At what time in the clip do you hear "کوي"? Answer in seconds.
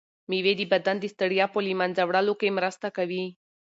2.97-3.25